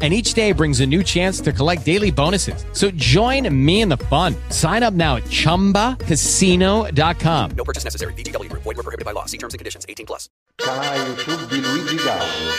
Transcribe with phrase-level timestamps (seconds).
[0.00, 2.64] and each day brings a new chance to collect daily bonuses.
[2.72, 4.36] So join me in the fun.
[4.50, 7.50] Sign up now at ChumbaCasino.com.
[7.56, 8.12] No purchase necessary.
[8.12, 8.62] VGW Group.
[8.62, 9.24] Void were prohibited by law.
[9.26, 9.84] See terms and conditions.
[9.88, 10.28] 18 plus.
[10.54, 12.52] Canale YouTube di Luigi Gaudio.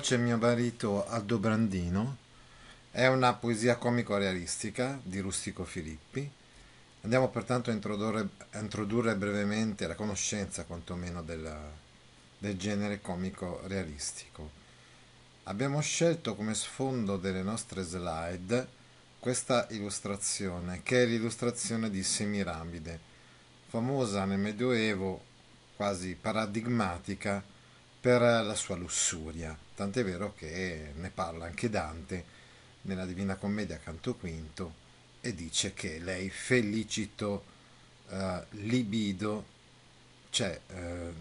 [0.00, 2.16] C'è mio marito Aldo Brandino.
[2.90, 6.30] È una poesia comico-realistica di Rustico Filippi.
[7.02, 11.58] Andiamo pertanto a introdurre, a introdurre brevemente la conoscenza quantomeno della,
[12.38, 14.50] del genere comico-realistico.
[15.48, 18.66] Abbiamo scelto come sfondo delle nostre slide
[19.20, 22.98] questa illustrazione, che è l'illustrazione di Semiramide,
[23.68, 25.22] famosa nel Medioevo,
[25.76, 27.40] quasi paradigmatica
[28.00, 32.24] per la sua lussuria, tant'è vero che ne parla anche Dante
[32.82, 34.74] nella Divina Commedia canto quinto
[35.20, 37.44] e dice che lei felicito
[38.08, 39.44] eh, libido,
[40.30, 41.12] cioè eh,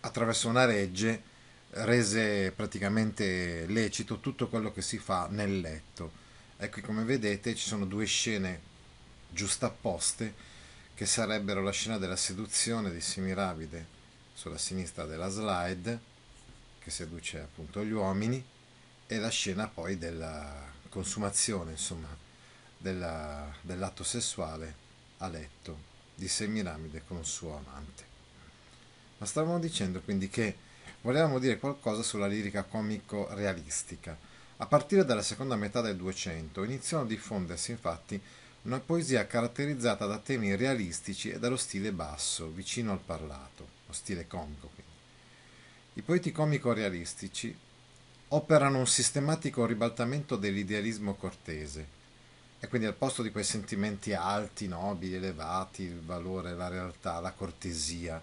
[0.00, 1.34] attraverso una regge,
[1.70, 6.24] rese praticamente lecito tutto quello che si fa nel letto.
[6.56, 8.74] Ecco, come vedete ci sono due scene
[9.28, 10.34] giustapposte
[10.94, 13.94] che sarebbero la scena della seduzione di Semiravide
[14.32, 16.00] sulla sinistra della slide,
[16.78, 18.42] che seduce appunto gli uomini,
[19.06, 22.08] e la scena poi della consumazione, insomma,
[22.78, 24.74] della, dell'atto sessuale
[25.18, 28.04] a letto di Semiramide con il suo amante.
[29.18, 30.56] Ma stavamo dicendo quindi che
[31.06, 34.18] volevamo dire qualcosa sulla lirica comico-realistica.
[34.56, 38.20] A partire dalla seconda metà del Duecento iniziò a diffondersi infatti
[38.62, 44.26] una poesia caratterizzata da temi realistici e dallo stile basso, vicino al parlato, lo stile
[44.26, 44.92] comico quindi.
[45.92, 47.56] I poeti comico-realistici
[48.30, 51.86] operano un sistematico ribaltamento dell'idealismo cortese
[52.58, 57.30] e quindi al posto di quei sentimenti alti, nobili, elevati, il valore, la realtà, la
[57.30, 58.20] cortesia,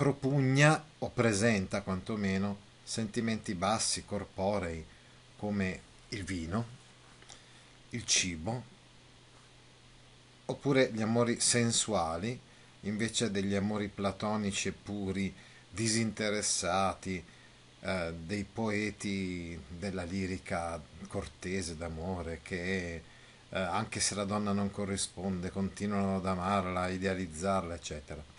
[0.00, 4.82] propugna o presenta quantomeno sentimenti bassi, corporei,
[5.36, 6.64] come il vino,
[7.90, 8.62] il cibo,
[10.46, 12.40] oppure gli amori sensuali,
[12.84, 15.34] invece degli amori platonici e puri,
[15.68, 17.22] disinteressati,
[17.80, 23.02] eh, dei poeti della lirica cortese d'amore che
[23.50, 28.29] eh, anche se la donna non corrisponde continuano ad amarla, a idealizzarla, eccetera.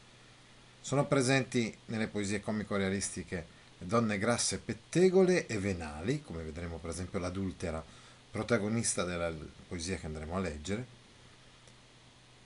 [0.84, 7.84] Sono presenti nelle poesie comico-realistiche donne grasse pettegole e venali, come vedremo per esempio l'adultera,
[8.32, 9.32] protagonista della
[9.68, 10.86] poesia che andremo a leggere,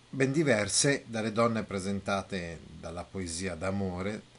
[0.09, 4.34] ben diverse dalle donne presentate dalla poesia d'amore,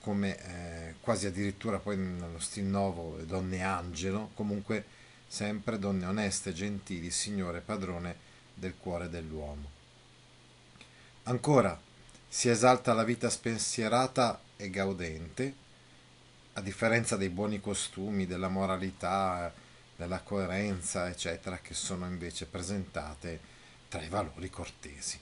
[0.00, 4.84] come eh, quasi addirittura poi nello stil nuovo le donne angelo, comunque
[5.26, 8.16] sempre donne oneste, gentili, signore padrone
[8.54, 9.78] del cuore dell'uomo.
[11.24, 11.78] Ancora,
[12.32, 15.52] si esalta la vita spensierata e gaudente,
[16.52, 19.52] a differenza dei buoni costumi, della moralità,
[19.96, 23.40] della coerenza, eccetera, che sono invece presentate
[23.88, 25.18] tra i valori cortesi.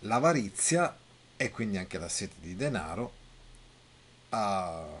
[0.00, 0.94] L'avarizia
[1.38, 3.12] e quindi anche la sete di denaro,
[4.28, 5.00] uh,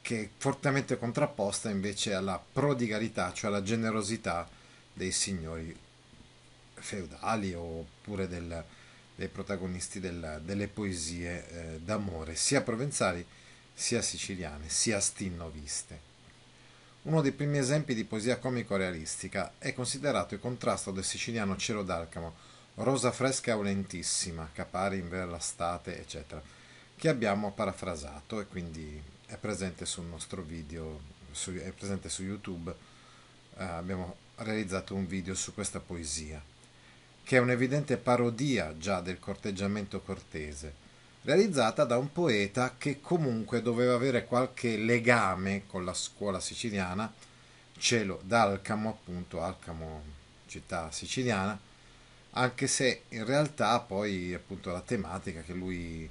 [0.00, 4.48] che è fortemente contrapposta invece alla prodigalità, cioè alla generosità
[4.94, 5.78] dei signori
[6.72, 8.64] feudali oppure del,
[9.18, 13.26] dei protagonisti del, delle poesie eh, d'amore, sia provenzali
[13.74, 16.06] sia siciliane, sia stinnoviste.
[17.02, 22.32] Uno dei primi esempi di poesia comico-realistica è considerato il contrasto del siciliano Cielo d'Alcamo,
[22.74, 26.40] Rosa fresca e lentissima, capari in ver l'estate, eccetera,
[26.94, 31.00] che abbiamo parafrasato e quindi è presente sul nostro video,
[31.32, 32.72] su, è presente su YouTube.
[33.56, 36.40] Eh, abbiamo realizzato un video su questa poesia
[37.28, 40.72] che è un'evidente parodia già del corteggiamento cortese,
[41.24, 47.12] realizzata da un poeta che comunque doveva avere qualche legame con la scuola siciliana,
[47.76, 50.02] cielo d'Alcamo, appunto Alcamo,
[50.46, 51.60] città siciliana,
[52.30, 56.08] anche se in realtà poi appunto la tematica che lui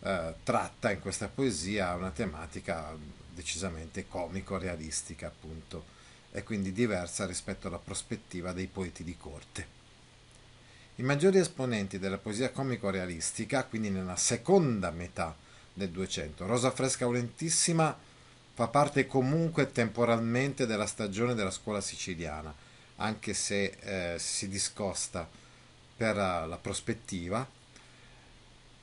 [0.00, 2.94] eh, tratta in questa poesia è una tematica
[3.32, 5.86] decisamente comico-realistica appunto
[6.30, 9.79] e quindi diversa rispetto alla prospettiva dei poeti di corte.
[11.00, 15.34] I maggiori esponenti della poesia comico-realistica, quindi nella seconda metà
[15.72, 17.96] del Duecento, Rosa Fresca Aulentissima
[18.52, 22.54] fa parte comunque temporalmente della stagione della scuola siciliana,
[22.96, 25.26] anche se eh, si discosta
[25.96, 27.48] per la prospettiva.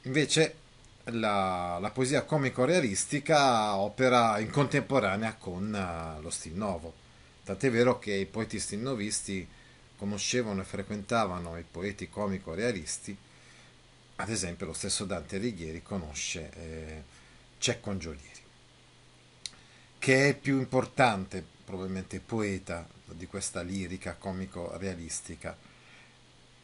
[0.01, 0.55] Invece
[1.03, 6.95] la, la poesia comico-realistica opera in contemporanea con uh, lo stil nuovo.
[7.43, 9.47] Tant'è vero che i poeti stilnovisti
[9.97, 13.17] conoscevano e frequentavano i poeti comico-realisti,
[14.17, 17.03] ad esempio lo stesso Dante Alighieri conosce eh,
[17.57, 18.41] Cecco Angiolieri,
[19.99, 25.57] che è più importante probabilmente poeta di questa lirica comico-realistica.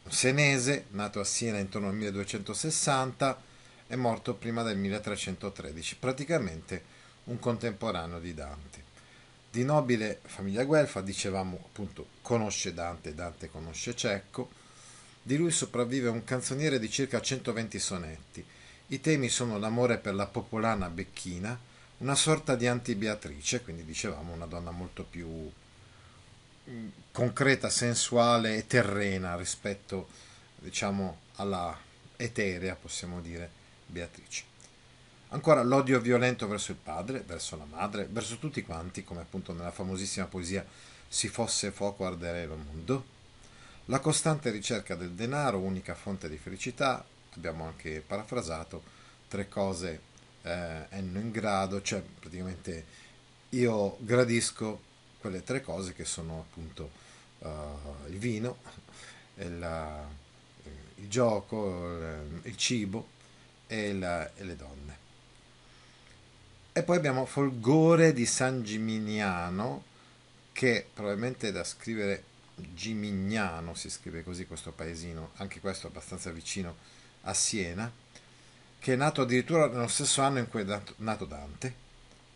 [0.08, 3.42] Senese, nato a Siena intorno al 1260,
[3.86, 6.84] è morto prima del 1313, praticamente
[7.24, 8.92] un contemporaneo di Dante.
[9.54, 14.50] Di nobile famiglia guelfa, dicevamo appunto, conosce Dante, Dante conosce Cecco.
[15.22, 18.44] Di lui sopravvive un canzoniere di circa 120 sonetti.
[18.88, 21.56] I temi sono l'amore per la popolana Becchina,
[21.98, 25.28] una sorta di anti-Beatrice, quindi dicevamo una donna molto più
[26.68, 30.08] mm, concreta, sensuale e terrena rispetto,
[30.56, 31.78] diciamo, alla
[32.16, 33.48] eterea, possiamo dire,
[33.86, 34.53] Beatrice.
[35.28, 39.72] Ancora l'odio violento verso il padre, verso la madre, verso tutti quanti, come appunto nella
[39.72, 40.64] famosissima poesia
[41.08, 43.04] Si fosse fuoco ardere il mondo.
[43.86, 47.04] La costante ricerca del denaro, unica fonte di felicità,
[47.36, 48.82] abbiamo anche parafrasato,
[49.28, 50.00] tre cose
[50.42, 52.84] eh, enno in grado, cioè praticamente
[53.50, 54.80] io gradisco
[55.20, 56.90] quelle tre cose che sono appunto
[57.38, 57.48] uh,
[58.08, 58.58] il vino,
[59.36, 60.06] il,
[60.64, 60.70] uh,
[61.00, 63.08] il gioco, il, il cibo
[63.66, 65.03] e, la, e le donne.
[66.76, 69.84] E poi abbiamo Folgore di San Gimignano,
[70.50, 72.24] che probabilmente è da scrivere
[72.56, 76.74] Gimignano, si scrive così questo paesino, anche questo abbastanza vicino
[77.22, 77.88] a Siena,
[78.80, 81.74] che è nato addirittura nello stesso anno in cui è nato Dante,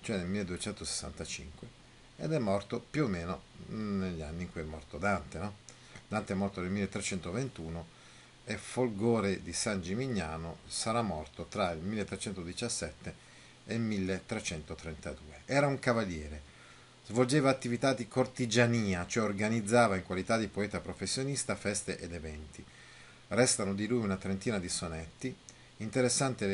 [0.03, 1.69] cioè nel 1265,
[2.19, 5.39] ed è morto più o meno negli anni in cui è morto Dante.
[5.39, 5.57] No?
[6.07, 7.87] Dante è morto nel 1321
[8.45, 13.28] e Folgore di San Gimignano sarà morto tra il 1317 e il
[13.77, 15.43] 1332.
[15.45, 16.43] Era un cavaliere,
[17.07, 22.65] svolgeva attività di cortigiania, cioè organizzava in qualità di poeta professionista feste ed eventi.
[23.29, 25.35] Restano di lui una trentina di sonetti,
[25.79, 26.47] interessanti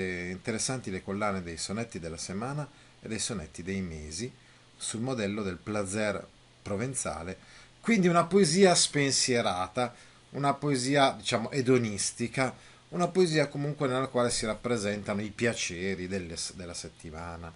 [0.90, 2.68] le, collane dei sonetti della settimana
[3.00, 4.32] e dei sonetti dei mesi,
[4.76, 6.26] sul modello del plazer
[6.62, 7.38] provenzale,
[7.80, 9.94] quindi una poesia spensierata,
[10.30, 12.54] una poesia, diciamo, edonistica,
[12.94, 17.52] una poesia comunque nella quale si rappresentano i piaceri delle, della settimana,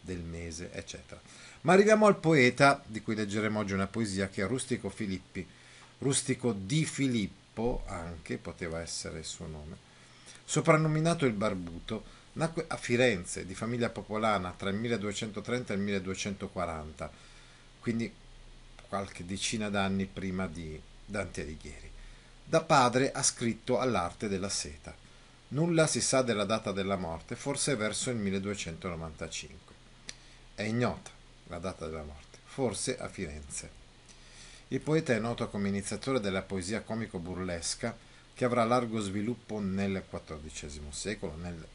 [0.00, 1.20] del mese, eccetera.
[1.62, 5.46] Ma arriviamo al poeta di cui leggeremo oggi una poesia che è Rustico Filippi,
[5.98, 9.76] Rustico di Filippo, anche poteva essere il suo nome,
[10.44, 12.04] soprannominato il Barbuto,
[12.34, 17.10] nacque a Firenze, di famiglia popolana, tra il 1230 e il 1240,
[17.80, 18.12] quindi
[18.88, 21.91] qualche decina d'anni prima di Dante Alighieri.
[22.52, 24.94] Da padre ha scritto all'arte della seta.
[25.48, 29.74] Nulla si sa della data della morte, forse verso il 1295.
[30.54, 31.10] È ignota
[31.46, 33.70] la data della morte, forse a Firenze.
[34.68, 37.96] Il poeta è noto come iniziatore della poesia comico-burlesca
[38.34, 41.66] che avrà largo sviluppo nel XIV secolo, nel,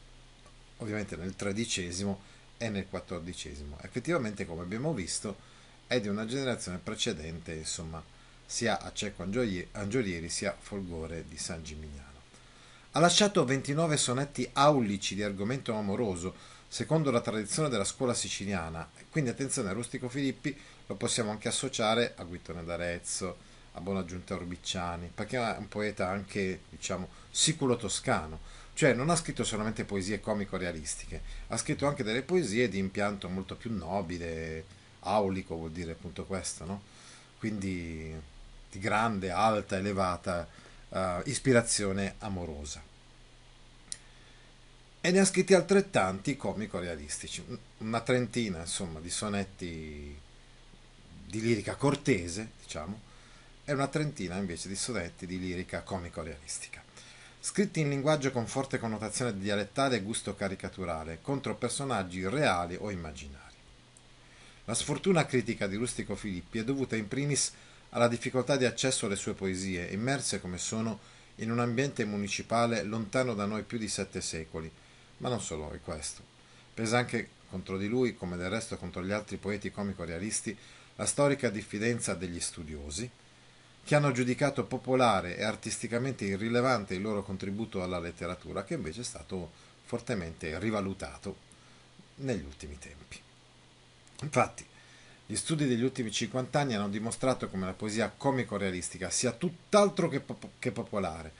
[0.76, 2.14] ovviamente nel XIII
[2.56, 3.78] e nel XIV.
[3.80, 5.38] Effettivamente, come abbiamo visto,
[5.88, 8.00] è di una generazione precedente, insomma,
[8.50, 12.06] sia a Cecco Angiolieri sia Folgore di San Gimignano.
[12.92, 16.34] Ha lasciato 29 sonetti aulici di argomento amoroso,
[16.66, 22.24] secondo la tradizione della scuola siciliana, quindi attenzione, Rustico Filippi lo possiamo anche associare a
[22.24, 23.36] Guittone d'Arezzo,
[23.72, 28.40] a Bonaggiunta Orbicciani, perché è un poeta anche, diciamo, siculo toscano,
[28.72, 33.56] cioè non ha scritto solamente poesie comico-realistiche, ha scritto anche delle poesie di impianto molto
[33.56, 34.64] più nobile,
[35.00, 36.82] aulico vuol dire appunto questo, no?
[37.38, 38.36] Quindi
[38.70, 40.48] di grande, alta, elevata
[40.88, 42.82] uh, ispirazione amorosa.
[45.00, 47.44] E ne ha scritti altrettanti comico-realistici,
[47.78, 50.18] una trentina insomma di sonetti
[51.26, 53.00] di lirica cortese, diciamo,
[53.64, 56.82] e una trentina invece di sonetti di lirica comico-realistica,
[57.38, 63.54] scritti in linguaggio con forte connotazione dialettale e gusto caricaturale, contro personaggi reali o immaginari.
[64.64, 67.52] La sfortuna critica di Rustico Filippi è dovuta in primis
[67.90, 70.98] alla difficoltà di accesso alle sue poesie, immerse come sono
[71.36, 74.70] in un ambiente municipale lontano da noi più di sette secoli.
[75.18, 76.22] Ma non solo è questo.
[76.74, 80.56] Pesa anche contro di lui, come del resto contro gli altri poeti comico-realisti,
[80.96, 83.08] la storica diffidenza degli studiosi,
[83.84, 89.04] che hanno giudicato popolare e artisticamente irrilevante il loro contributo alla letteratura, che invece è
[89.04, 89.50] stato
[89.84, 91.36] fortemente rivalutato
[92.16, 93.18] negli ultimi tempi.
[94.20, 94.66] Infatti,
[95.30, 100.20] gli studi degli ultimi 50 anni hanno dimostrato come la poesia comico-realistica sia tutt'altro che,
[100.20, 101.30] pop- che popolare,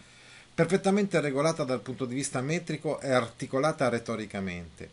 [0.55, 4.91] perfettamente regolata dal punto di vista metrico e articolata retoricamente.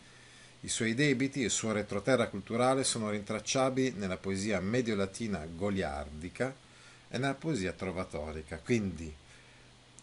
[0.61, 6.55] I suoi debiti e il suo retroterra culturale sono rintracciabili nella poesia medio-latina goliardica
[7.09, 8.59] e nella poesia trovatorica.
[8.63, 9.13] Quindi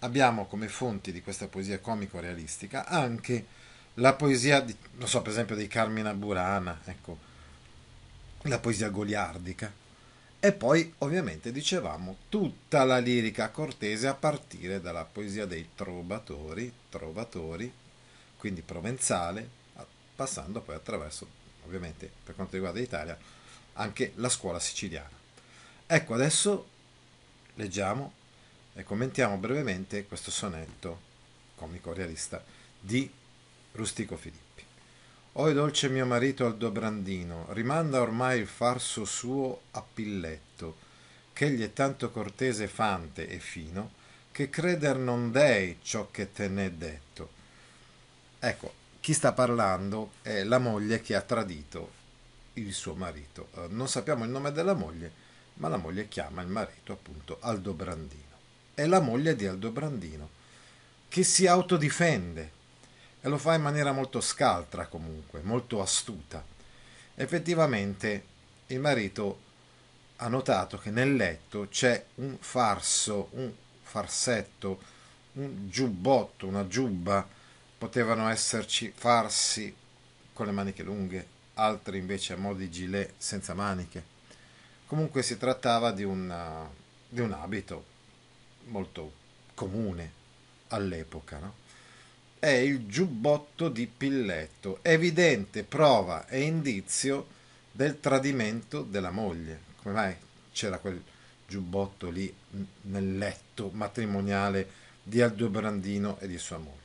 [0.00, 3.46] abbiamo come fonti di questa poesia comico-realistica anche
[3.94, 7.30] la poesia, di, non so, per esempio, di Carmina Burana, ecco,
[8.42, 9.72] la poesia goliardica.
[10.40, 17.72] E poi, ovviamente, dicevamo, tutta la lirica cortese a partire dalla poesia dei trovatori, trovatori,
[18.36, 19.48] quindi provenzale,
[20.16, 21.26] passando poi attraverso,
[21.64, 23.16] ovviamente, per quanto riguarda l'Italia,
[23.74, 25.20] anche la scuola siciliana.
[25.86, 26.68] Ecco, adesso
[27.54, 28.12] leggiamo
[28.74, 31.10] e commentiamo brevemente questo sonetto
[31.54, 32.42] comico realista
[32.80, 33.08] di
[33.72, 34.51] Rustico Filippi.
[35.36, 40.76] Oi dolce mio marito al Dobrandino, rimanda ormai il farso suo a Pilletto,
[41.32, 43.92] ch'egli è tanto cortese fante e fino,
[44.30, 47.30] che creder non dei ciò che te ne è detto.
[48.38, 51.92] Ecco, chi sta parlando è la moglie che ha tradito
[52.54, 53.48] il suo marito.
[53.54, 55.10] Eh, non sappiamo il nome della moglie,
[55.54, 58.36] ma la moglie chiama il marito appunto Aldobrandino.
[58.74, 60.28] È la moglie di Aldobrandino,
[61.08, 62.60] che si autodifende
[63.24, 66.44] e lo fa in maniera molto scaltra comunque, molto astuta.
[67.14, 68.24] Effettivamente
[68.66, 69.50] il marito
[70.16, 73.52] ha notato che nel letto c'è un farso, un
[73.82, 74.80] farsetto,
[75.34, 77.26] un giubbotto, una giubba,
[77.78, 79.74] potevano esserci farsi
[80.32, 84.10] con le maniche lunghe, altri invece a mo' di gilet senza maniche.
[84.86, 86.68] Comunque si trattava di, una,
[87.08, 87.84] di un abito
[88.66, 89.12] molto
[89.54, 90.12] comune
[90.68, 91.54] all'epoca, no?
[92.42, 97.28] È il giubbotto di Pilletto, evidente prova e indizio
[97.70, 99.60] del tradimento della moglie.
[99.80, 100.16] Come mai
[100.50, 101.00] c'era quel
[101.46, 102.34] giubbotto lì
[102.80, 104.68] nel letto matrimoniale
[105.04, 106.80] di Aldobrandino e di sua moglie?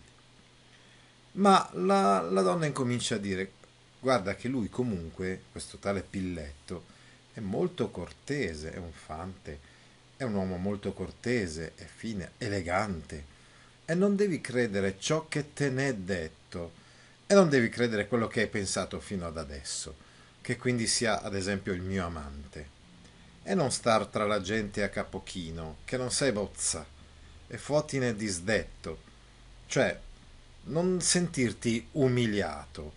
[1.31, 3.53] Ma la, la donna incomincia a dire,
[3.99, 6.83] guarda che lui comunque, questo tale Pilletto,
[7.33, 9.59] è molto cortese, è un fante,
[10.17, 13.35] è un uomo molto cortese, è fine, elegante
[13.89, 16.73] e non devi credere ciò che te ne è detto
[17.25, 19.95] e non devi credere quello che hai pensato fino ad adesso,
[20.41, 22.75] che quindi sia ad esempio il mio amante.
[23.43, 26.85] E non star tra la gente a capochino, che non sei bozza,
[27.47, 28.99] e fotine disdetto,
[29.67, 29.97] cioè
[30.63, 32.93] non sentirti umiliato.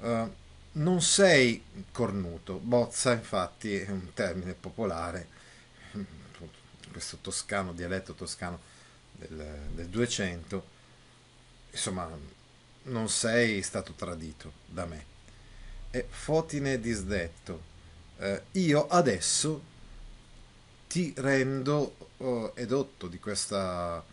[0.00, 0.28] Uh,
[0.72, 5.28] non sei cornuto, bozza infatti è un termine popolare,
[6.90, 8.74] questo toscano, dialetto toscano,
[9.18, 10.64] del, del 200,
[11.70, 12.08] insomma,
[12.84, 15.04] non sei stato tradito da me.
[15.90, 17.74] E fotine disdetto,
[18.18, 19.74] eh, io adesso
[20.88, 24.04] ti rendo oh, edotto di questa,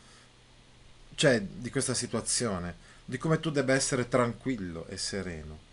[1.15, 5.71] cioè, di questa situazione, di come tu debba essere tranquillo e sereno.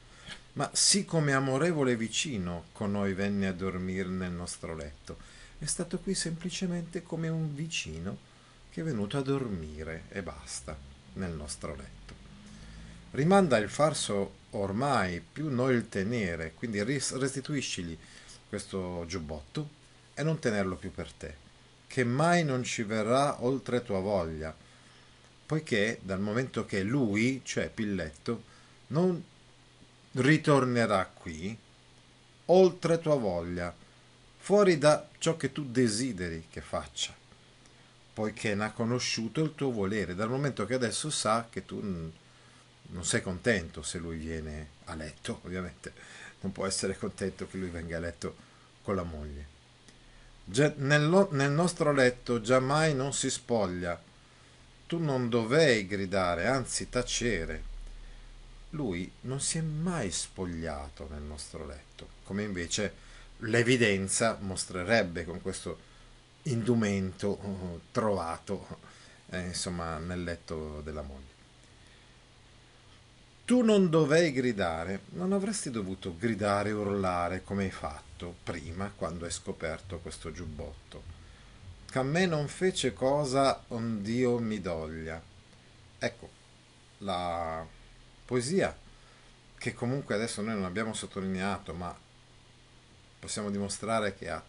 [0.55, 5.17] Ma sì come amorevole vicino con noi venne a dormire nel nostro letto,
[5.59, 8.29] è stato qui semplicemente come un vicino
[8.71, 10.77] che è venuto a dormire e basta
[11.15, 12.15] nel nostro letto.
[13.13, 17.99] Rimanda il farso ormai più noi il tenere, quindi restituiscigli
[18.49, 19.69] questo giubbotto
[20.15, 21.35] e non tenerlo più per te,
[21.89, 24.55] che mai non ci verrà oltre tua voglia,
[25.47, 28.45] poiché dal momento che lui, cioè Pilletto,
[28.89, 29.21] non
[30.13, 31.57] ritornerà qui,
[32.47, 33.75] oltre tua voglia,
[34.39, 37.20] fuori da ciò che tu desideri che faccia
[38.21, 43.03] poiché ne ha conosciuto il tuo volere, dal momento che adesso sa che tu non
[43.03, 45.91] sei contento se lui viene a letto, ovviamente
[46.41, 48.37] non può essere contento che lui venga a letto
[48.83, 49.47] con la moglie.
[50.77, 53.99] Nel, nel nostro letto giammai non si spoglia,
[54.87, 57.63] tu non dovei gridare, anzi tacere.
[58.71, 62.93] Lui non si è mai spogliato nel nostro letto, come invece
[63.39, 65.89] l'evidenza mostrerebbe con questo
[66.45, 68.79] indumento uh, trovato
[69.31, 71.29] eh, insomma nel letto della moglie.
[73.45, 79.25] Tu non dovei gridare, non avresti dovuto gridare e urlare come hai fatto prima quando
[79.25, 81.03] hai scoperto questo giubbotto.
[81.91, 85.21] Che a me non fece cosa ond'io mi doglia.
[85.99, 86.31] Ecco,
[86.99, 87.67] la
[88.25, 88.77] poesia,
[89.59, 91.97] che comunque adesso noi non abbiamo sottolineato, ma
[93.19, 94.41] possiamo dimostrare che ha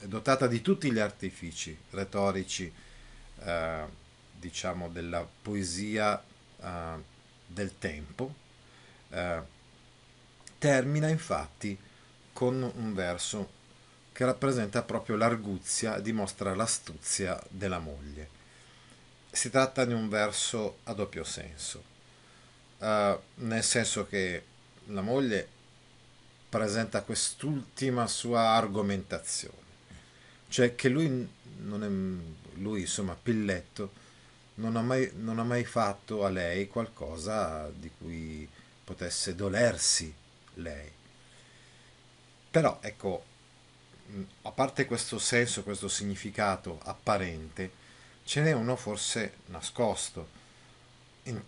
[0.00, 2.72] è dotata di tutti gli artifici retorici,
[3.40, 3.84] eh,
[4.32, 6.22] diciamo, della poesia
[6.60, 7.02] eh,
[7.46, 8.34] del tempo.
[9.10, 9.40] Eh,
[10.58, 11.78] termina infatti
[12.32, 13.62] con un verso
[14.14, 18.28] che rappresenta proprio l'arguzia, dimostra l'astuzia della moglie.
[19.30, 21.82] si tratta di un verso a doppio senso,
[22.78, 24.44] uh, nel senso che
[24.86, 25.48] la moglie
[26.48, 29.63] presenta quest'ultima sua argomentazione,
[30.54, 31.86] cioè che lui è,
[32.58, 33.90] lui insomma Pilletto
[34.54, 38.48] non ha, mai, non ha mai fatto a lei qualcosa di cui
[38.84, 40.14] potesse dolersi
[40.54, 40.88] lei.
[42.52, 43.24] Però ecco,
[44.42, 47.72] a parte questo senso, questo significato apparente,
[48.22, 50.28] ce n'è uno forse nascosto.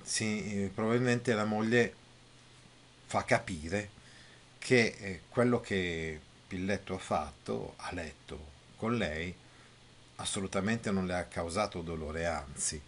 [0.02, 1.94] Sì, probabilmente la moglie
[3.06, 3.88] fa capire
[4.58, 9.34] che eh, quello che Pilletto ha fatto, a letto con lei,
[10.16, 12.80] assolutamente non le ha causato dolore, anzi.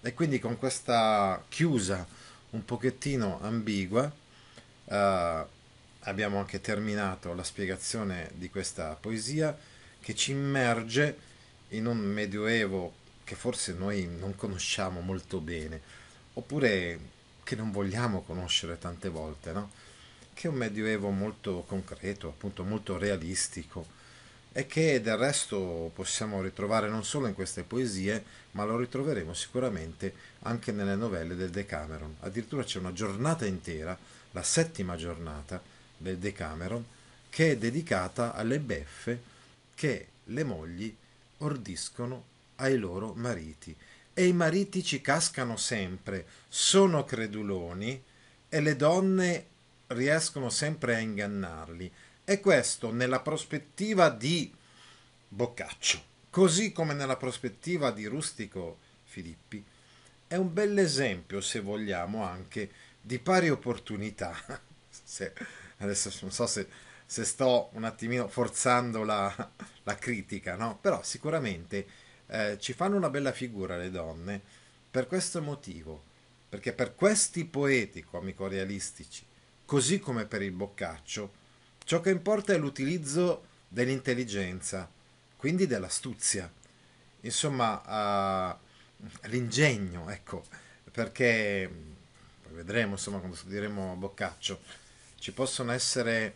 [0.00, 2.06] E quindi con questa chiusa
[2.50, 4.10] un pochettino ambigua
[4.84, 5.44] eh,
[6.00, 9.56] abbiamo anche terminato la spiegazione di questa poesia
[10.00, 11.18] che ci immerge
[11.70, 15.80] in un medioevo che forse noi non conosciamo molto bene,
[16.34, 16.98] oppure
[17.42, 19.70] che non vogliamo conoscere tante volte, no?
[20.32, 23.95] che è un medioevo molto concreto, appunto molto realistico
[24.56, 30.14] e che del resto possiamo ritrovare non solo in queste poesie, ma lo ritroveremo sicuramente
[30.44, 32.16] anche nelle novelle del Decameron.
[32.20, 33.98] Addirittura c'è una giornata intera,
[34.30, 35.62] la settima giornata
[35.94, 36.82] del Decameron,
[37.28, 39.20] che è dedicata alle beffe
[39.74, 40.96] che le mogli
[41.40, 42.24] ordiscono
[42.56, 43.76] ai loro mariti.
[44.14, 48.02] E i mariti ci cascano sempre, sono creduloni
[48.48, 49.44] e le donne
[49.88, 51.92] riescono sempre a ingannarli.
[52.28, 54.52] E questo nella prospettiva di
[55.28, 59.64] Boccaccio, così come nella prospettiva di Rustico Filippi,
[60.26, 62.68] è un bel esempio, se vogliamo, anche
[63.00, 64.34] di pari opportunità.
[64.90, 65.32] se,
[65.76, 66.66] adesso non so se,
[67.06, 69.32] se, sto un attimino forzando la,
[69.84, 70.78] la critica, no?
[70.80, 71.86] Però sicuramente
[72.26, 74.42] eh, ci fanno una bella figura le donne
[74.90, 76.02] per questo motivo,
[76.48, 79.24] perché per questi poeti comico-realistici,
[79.64, 81.44] così come per il Boccaccio,
[81.86, 84.90] ciò che importa è l'utilizzo dell'intelligenza,
[85.36, 86.52] quindi dell'astuzia,
[87.20, 88.56] insomma uh,
[89.28, 90.44] l'ingegno, ecco,
[90.90, 91.70] perché
[92.42, 94.60] poi vedremo insomma quando studieremo Boccaccio,
[95.20, 96.34] ci possono essere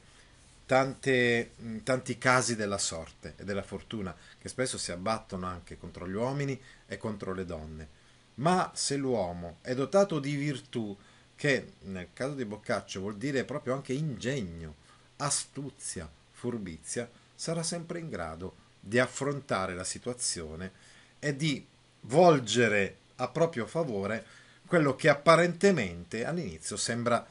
[0.66, 6.14] tante, tanti casi della sorte e della fortuna che spesso si abbattono anche contro gli
[6.14, 7.88] uomini e contro le donne.
[8.35, 10.96] Ma se l'uomo è dotato di virtù,
[11.35, 14.80] che nel caso di Boccaccio vuol dire proprio anche ingegno,
[15.20, 20.72] astuzia, furbizia, sarà sempre in grado di affrontare la situazione
[21.18, 21.64] e di
[22.02, 24.24] volgere a proprio favore
[24.66, 27.26] quello che apparentemente all'inizio sembra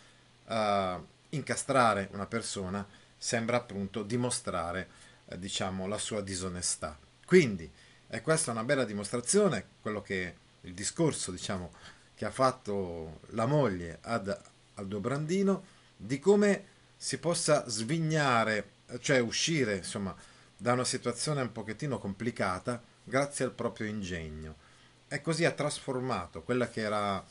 [0.45, 2.85] uh, incastrare una persona
[3.19, 4.87] sembra appunto dimostrare
[5.25, 6.97] eh, diciamo, la sua disonestà.
[7.25, 7.69] Quindi
[8.07, 11.71] è questa una bella dimostrazione, quello che il discorso diciamo,
[12.15, 14.35] che ha fatto la moglie ad
[14.75, 15.63] Aldobrandino,
[15.95, 20.13] di come si possa svignare, cioè uscire insomma,
[20.57, 24.67] da una situazione un pochettino complicata grazie al proprio ingegno.
[25.07, 27.25] E così ha trasformato quella che era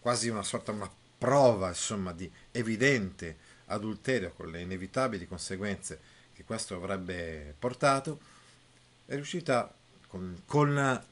[0.00, 6.00] quasi una sorta, una prova insomma, di evidente adulterio con le inevitabili conseguenze
[6.32, 8.18] che questo avrebbe portato,
[9.06, 9.72] è riuscita
[10.08, 11.04] con, con,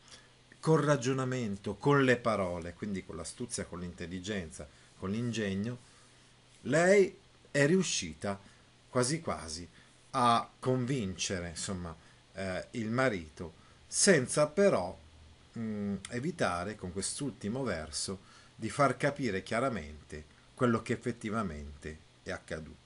[0.58, 4.68] col ragionamento, con le parole, quindi con l'astuzia, con l'intelligenza,
[4.98, 5.78] con l'ingegno,
[6.62, 7.16] lei
[7.50, 8.38] è riuscita
[8.88, 9.68] quasi quasi
[10.12, 11.94] a convincere insomma,
[12.34, 13.54] eh, il marito
[13.86, 14.96] senza però
[15.52, 18.20] mh, evitare con quest'ultimo verso
[18.54, 22.79] di far capire chiaramente quello che effettivamente è accaduto.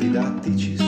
[0.00, 0.87] Altri